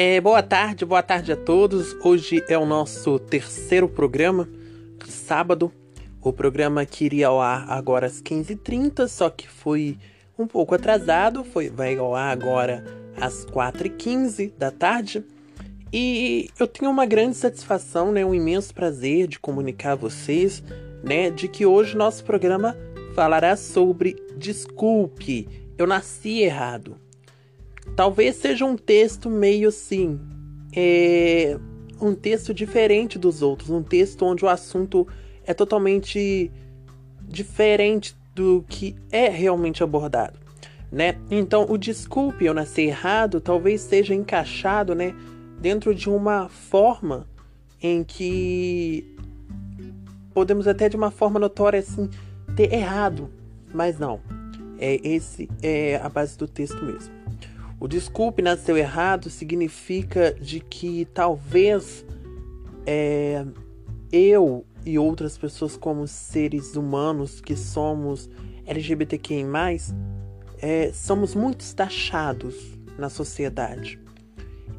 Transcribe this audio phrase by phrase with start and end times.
[0.00, 1.92] É, boa tarde, boa tarde a todos.
[2.04, 4.48] Hoje é o nosso terceiro programa,
[5.08, 5.72] sábado.
[6.22, 9.98] O programa que iria ao ar agora às 15h30, só que foi
[10.38, 12.84] um pouco atrasado, foi, vai ao ar agora
[13.20, 15.24] às 4h15 da tarde.
[15.92, 20.62] E eu tenho uma grande satisfação, né, um imenso prazer de comunicar a vocês,
[21.02, 22.76] né, de que hoje nosso programa
[23.16, 27.07] falará sobre desculpe, eu nasci errado.
[27.94, 30.20] Talvez seja um texto meio assim,
[30.74, 31.58] é,
[32.00, 35.06] um texto diferente dos outros, um texto onde o assunto
[35.44, 36.50] é totalmente
[37.22, 40.38] diferente do que é realmente abordado,
[40.92, 41.16] né?
[41.30, 45.14] Então, o desculpe eu nascer errado talvez seja encaixado, né,
[45.60, 47.26] dentro de uma forma
[47.82, 49.16] em que
[50.32, 52.08] podemos até de uma forma notória assim
[52.54, 53.28] ter errado,
[53.72, 54.20] mas não.
[54.78, 57.17] É esse é a base do texto mesmo.
[57.80, 62.04] O desculpe nasceu errado significa de que talvez
[62.84, 63.44] é,
[64.10, 68.28] eu e outras pessoas como seres humanos que somos
[68.66, 69.44] LGBTQI+,
[70.60, 72.56] é, somos muito taxados
[72.98, 74.00] na sociedade.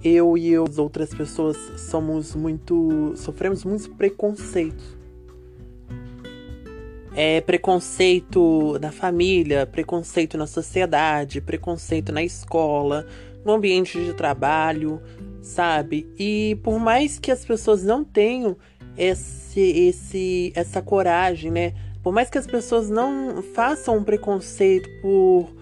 [0.03, 3.14] Eu e as outras pessoas somos muito.
[3.16, 4.98] sofremos muitos preconceitos
[7.22, 13.06] é, preconceito na família, preconceito na sociedade, preconceito na escola,
[13.44, 15.02] no ambiente de trabalho,
[15.42, 16.09] sabe?
[16.17, 18.56] E por mais que as pessoas não tenham
[18.98, 21.73] esse, esse, essa coragem, né?
[22.02, 25.54] Por mais que as pessoas não façam um preconceito por,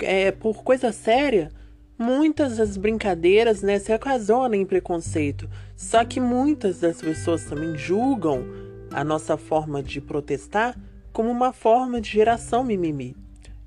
[0.00, 1.48] é, por coisa séria,
[1.96, 5.48] muitas das brincadeiras né, se ocasionam em preconceito.
[5.76, 8.44] Só que muitas das pessoas também julgam
[8.90, 10.76] a nossa forma de protestar
[11.14, 13.16] como uma forma de geração mimimi.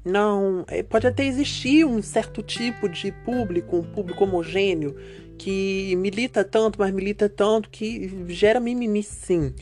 [0.05, 4.95] Não, é, pode até existir um certo tipo de público, um público homogêneo,
[5.37, 9.53] que milita tanto, mas milita tanto que gera mimimi sim.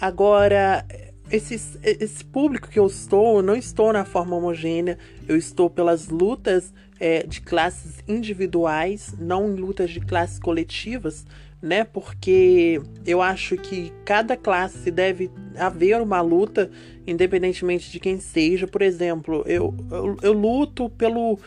[0.00, 0.86] Agora,
[1.30, 4.96] esse, esse público que eu estou, eu não estou na forma homogênea,
[5.26, 11.24] eu estou pelas lutas é, de classes individuais, não em lutas de classes coletivas,
[11.60, 11.84] né?
[11.84, 16.70] Porque eu acho que cada classe deve haver uma luta,
[17.06, 18.66] independentemente de quem seja.
[18.66, 21.38] Por exemplo, eu, eu, eu luto pelo.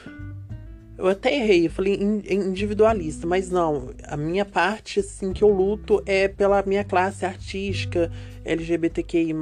[0.98, 1.98] Eu até errei, eu falei
[2.30, 3.92] individualista, mas não.
[4.04, 8.12] A minha parte, assim, que eu luto é pela minha classe artística,
[8.44, 9.34] LGBTQI,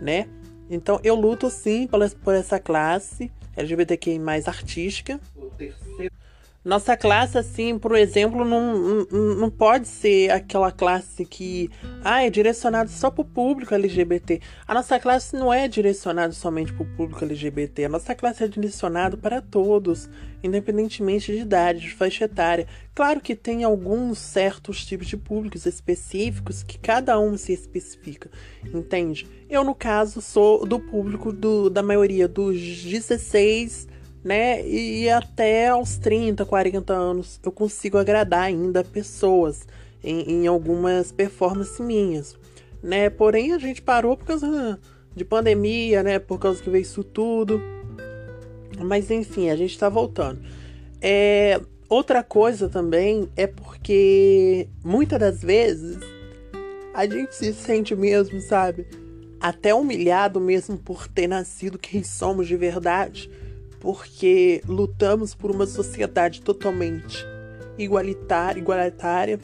[0.00, 0.26] né?
[0.70, 5.20] Então eu luto sim por, essa classe LGBTQI artística.
[6.64, 11.68] Nossa classe, assim, por exemplo, não, não, não pode ser aquela classe que
[12.04, 14.40] ah, é direcionada só para o público LGBT.
[14.64, 17.86] A nossa classe não é direcionada somente para o público LGBT.
[17.86, 20.08] A nossa classe é direcionada para todos,
[20.40, 22.68] independentemente de idade, de faixa etária.
[22.94, 28.30] Claro que tem alguns certos tipos de públicos específicos que cada um se especifica,
[28.72, 29.26] entende?
[29.50, 33.90] Eu, no caso, sou do público do, da maioria dos 16
[34.24, 34.66] né?
[34.66, 39.66] E até aos 30, 40 anos eu consigo agradar ainda pessoas
[40.02, 42.36] em, em algumas performances minhas,
[42.82, 43.10] né?
[43.10, 44.78] Porém a gente parou por causa
[45.14, 46.18] de pandemia, né?
[46.18, 47.60] Por causa que veio isso tudo.
[48.78, 50.40] Mas enfim, a gente tá voltando.
[51.00, 55.98] É, outra coisa também é porque muitas das vezes
[56.94, 58.86] a gente se sente mesmo, sabe?
[59.40, 63.28] Até humilhado mesmo por ter nascido quem somos de verdade
[63.82, 67.26] porque lutamos por uma sociedade totalmente
[67.76, 69.40] igualitária, igualitária,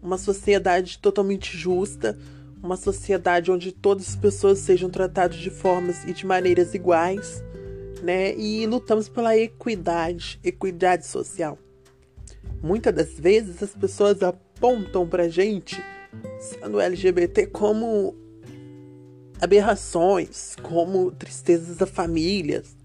[0.00, 2.16] uma sociedade totalmente justa,
[2.62, 7.42] uma sociedade onde todas as pessoas sejam tratadas de formas e de maneiras iguais,
[8.04, 8.36] né?
[8.36, 11.58] E lutamos pela equidade, equidade social.
[12.62, 15.82] Muitas das vezes as pessoas apontam pra gente,
[16.38, 18.14] sendo LGBT, como
[19.40, 22.76] aberrações, como tristezas da famílias,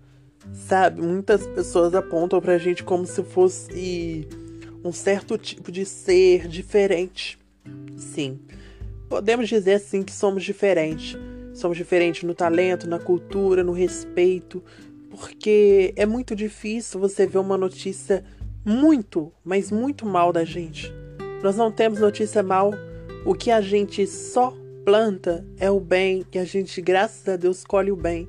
[0.53, 4.27] Sabe, muitas pessoas apontam pra gente como se fosse
[4.83, 7.37] um certo tipo de ser diferente.
[7.95, 8.39] Sim,
[9.07, 11.17] podemos dizer assim que somos diferentes.
[11.53, 14.63] Somos diferentes no talento, na cultura, no respeito,
[15.09, 18.23] porque é muito difícil você ver uma notícia
[18.63, 20.91] muito, mas muito mal da gente.
[21.43, 22.71] Nós não temos notícia mal.
[23.25, 24.55] O que a gente só
[24.85, 28.27] planta é o bem e a gente, graças a Deus, colhe o bem.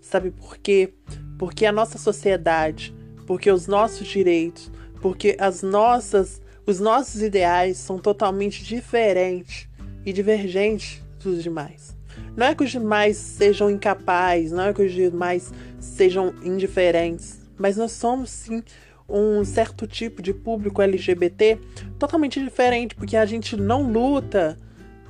[0.00, 0.94] Sabe por quê?
[1.38, 2.94] Porque a nossa sociedade,
[3.26, 4.70] porque os nossos direitos,
[5.00, 9.68] porque as nossas, os nossos ideais são totalmente diferentes
[10.04, 11.96] e divergentes dos demais.
[12.36, 17.76] Não é que os demais sejam incapazes, não é que os demais sejam indiferentes, mas
[17.76, 18.62] nós somos sim
[19.08, 21.58] um certo tipo de público LGBT
[21.98, 24.58] totalmente diferente, porque a gente não luta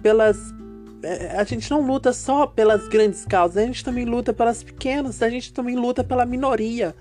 [0.01, 0.39] pelas
[1.37, 5.31] a gente não luta só pelas grandes causas, a gente também luta pelas pequenas, a
[5.31, 6.95] gente também luta pela minoria.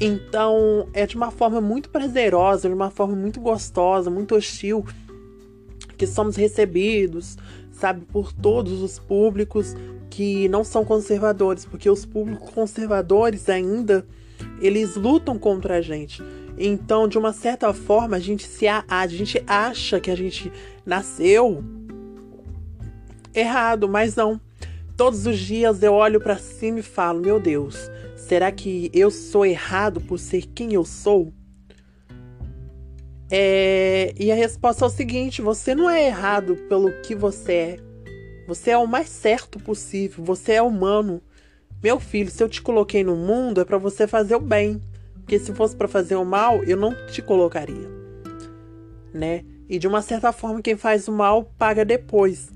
[0.00, 4.84] Então, é de uma forma muito prazerosa, de uma forma muito gostosa, muito hostil,
[5.96, 7.36] que somos recebidos,
[7.72, 9.74] sabe, por todos os públicos
[10.08, 14.06] que não são conservadores, porque os públicos conservadores ainda
[14.60, 16.22] eles lutam contra a gente.
[16.56, 20.52] Então, de uma certa forma, a gente se a, a gente acha que a gente
[20.84, 21.64] nasceu
[23.34, 24.40] errado, mas não.
[24.96, 29.46] Todos os dias eu olho para cima e falo: "Meu Deus, será que eu sou
[29.46, 31.32] errado por ser quem eu sou?"
[33.30, 34.14] É...
[34.18, 37.76] E a resposta é o seguinte: você não é errado pelo que você é.
[38.46, 40.24] Você é o mais certo possível.
[40.24, 41.20] Você é humano.
[41.82, 44.80] Meu filho, se eu te coloquei no mundo é para você fazer o bem.
[45.14, 47.88] Porque se fosse para fazer o mal, eu não te colocaria.
[49.12, 49.44] Né?
[49.68, 52.50] E de uma certa forma, quem faz o mal paga depois.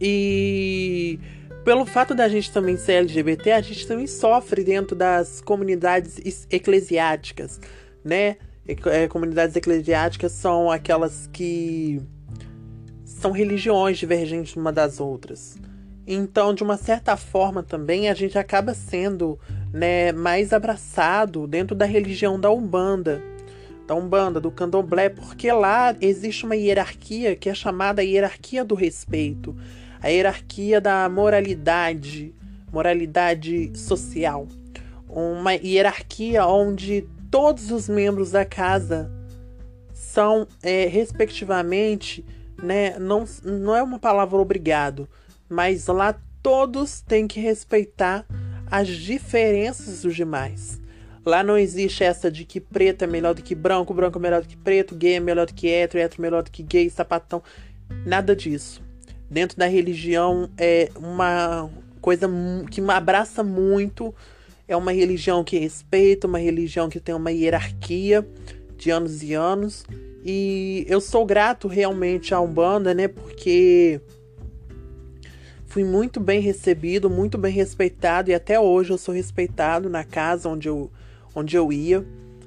[0.00, 1.18] E
[1.64, 7.60] pelo fato da gente também ser LGBT, a gente também sofre dentro das comunidades eclesiásticas,
[8.04, 8.36] né?
[8.86, 12.02] É, comunidades eclesiásticas são aquelas que
[13.04, 15.56] são religiões divergentes uma das outras.
[16.06, 19.38] Então, de uma certa forma também, a gente acaba sendo
[19.72, 23.22] né, mais abraçado dentro da religião da Umbanda,
[23.86, 29.54] da Umbanda, do Candomblé, porque lá existe uma hierarquia que é chamada hierarquia do respeito
[30.00, 32.34] a hierarquia da moralidade,
[32.72, 34.46] moralidade social.
[35.08, 39.10] Uma hierarquia onde todos os membros da casa
[39.92, 42.24] são, é, respectivamente,
[42.62, 45.08] né, não, não é uma palavra obrigado,
[45.48, 48.24] mas lá todos têm que respeitar
[48.70, 50.80] as diferenças dos demais.
[51.24, 54.42] Lá não existe essa de que preto é melhor do que branco, branco é melhor
[54.42, 56.88] do que preto, gay é melhor do que hétero, hétero é melhor do que gay,
[56.88, 57.42] sapatão.
[58.06, 58.87] Nada disso
[59.30, 61.68] dentro da religião é uma
[62.00, 62.28] coisa
[62.70, 64.14] que me abraça muito.
[64.66, 68.26] É uma religião que respeita, uma religião que tem uma hierarquia
[68.76, 69.84] de anos e anos.
[70.24, 73.08] E eu sou grato realmente à Umbanda, né?
[73.08, 74.00] Porque
[75.66, 80.48] fui muito bem recebido, muito bem respeitado e até hoje eu sou respeitado na casa
[80.48, 80.90] onde eu,
[81.34, 82.04] onde eu ia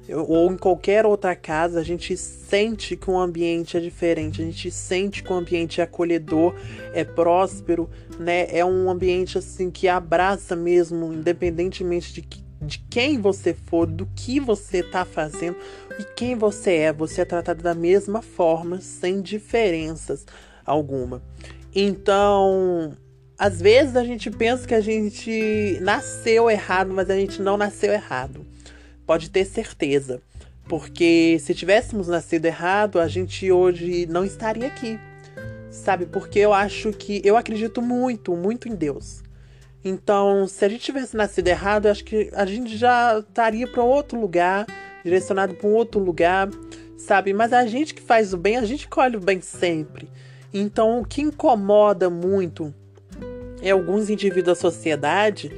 [0.08, 4.70] ou em qualquer outra casa, a gente sente que o ambiente é diferente, a gente
[4.70, 6.54] sente que o ambiente é acolhedor,
[6.92, 7.88] é próspero,
[8.18, 8.46] né?
[8.50, 12.28] É um ambiente assim que abraça mesmo, independentemente de,
[12.60, 15.56] de quem você for, do que você está fazendo
[15.98, 16.92] e quem você é.
[16.92, 20.26] Você é tratado da mesma forma, sem diferenças
[20.64, 21.22] alguma.
[21.74, 22.96] Então,
[23.38, 27.92] às vezes a gente pensa que a gente nasceu errado, mas a gente não nasceu
[27.92, 28.44] errado.
[29.06, 30.20] Pode ter certeza.
[30.68, 34.98] Porque se tivéssemos nascido errado, a gente hoje não estaria aqui.
[35.70, 36.06] Sabe?
[36.06, 37.20] Porque eu acho que.
[37.24, 39.22] Eu acredito muito, muito em Deus.
[39.84, 44.20] Então, se a gente tivesse nascido errado, acho que a gente já estaria para outro
[44.20, 44.64] lugar,
[45.04, 46.48] direcionado para um outro lugar,
[46.96, 47.32] sabe?
[47.32, 50.08] Mas a gente que faz o bem, a gente colhe o bem sempre.
[50.54, 52.72] Então, o que incomoda muito
[53.60, 55.50] é alguns indivíduos da sociedade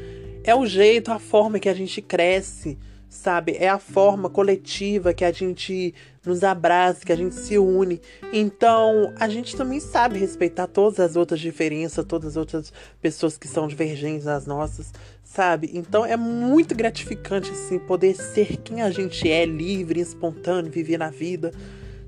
[0.45, 2.79] é o jeito, a forma que a gente cresce
[3.15, 3.57] sabe?
[3.59, 5.95] É a forma coletiva que a gente
[6.27, 8.01] nos abraça, que a gente se une.
[8.33, 13.47] Então, a gente também sabe respeitar todas as outras diferenças, todas as outras pessoas que
[13.47, 15.71] são divergentes às nossas, sabe?
[15.73, 21.11] Então, é muito gratificante, assim, poder ser quem a gente é, livre, espontâneo, viver na
[21.11, 21.53] vida,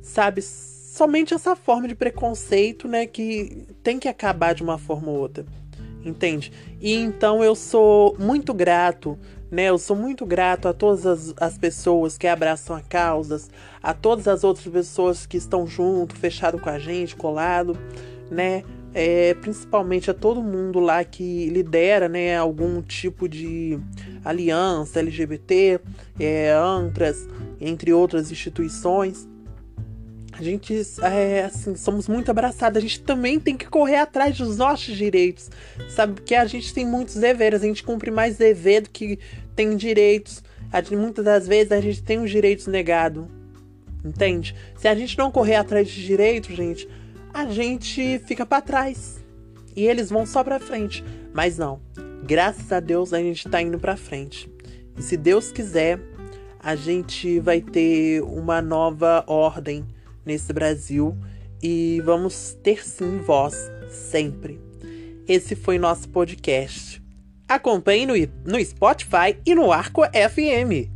[0.02, 0.43] sabe?
[0.43, 5.47] Somente essa forma de preconceito, né, que tem que acabar de uma forma ou outra
[6.08, 6.52] entende?
[6.80, 9.18] E então eu sou muito grato,
[9.50, 9.64] né?
[9.64, 13.50] Eu sou muito grato a todas as, as pessoas que abraçam a causas,
[13.82, 17.76] a todas as outras pessoas que estão junto, fechado com a gente, colado,
[18.30, 18.62] né?
[18.94, 23.78] É, principalmente a todo mundo lá que lidera, né, algum tipo de
[24.25, 25.78] aliança LGBT,
[26.18, 26.54] é,
[27.60, 29.28] entre outras instituições.
[30.38, 32.76] A gente, é, assim, somos muito abraçados.
[32.76, 35.50] A gente também tem que correr atrás dos nossos direitos,
[35.88, 36.14] sabe?
[36.14, 37.62] Porque a gente tem muitos deveres.
[37.62, 39.19] A gente cumpre mais dever do que
[39.55, 40.43] tem direitos.
[40.75, 43.25] Gente, muitas das vezes a gente tem os direitos negados,
[44.05, 44.55] entende?
[44.76, 46.87] Se a gente não correr atrás de direitos, gente,
[47.33, 49.19] a gente fica para trás.
[49.75, 51.02] E eles vão só para frente.
[51.33, 51.81] Mas não.
[52.25, 54.50] Graças a Deus a gente tá indo para frente.
[54.99, 55.99] E se Deus quiser,
[56.61, 59.87] a gente vai ter uma nova ordem
[60.26, 61.16] nesse Brasil
[61.62, 64.61] e vamos ter sim voz sempre.
[65.26, 67.02] Esse foi nosso podcast.
[67.49, 68.14] Acompanhe no,
[68.45, 70.96] no Spotify e no Arco FM.